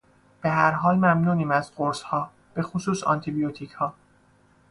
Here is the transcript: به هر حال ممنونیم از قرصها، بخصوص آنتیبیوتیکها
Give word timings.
به 0.41 0.49
هر 0.49 0.71
حال 0.71 0.95
ممنونیم 0.95 1.51
از 1.51 1.75
قرصها، 1.75 2.29
بخصوص 2.55 3.03
آنتیبیوتیکها 3.03 3.93